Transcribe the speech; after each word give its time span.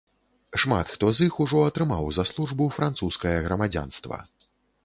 Шмат 0.63 0.87
хто 0.93 1.11
з 1.17 1.27
іх 1.29 1.37
ужо 1.45 1.61
атрымаў 1.71 2.09
за 2.17 2.25
службу 2.31 2.69
французскае 2.79 3.35
грамадзянства. 3.49 4.17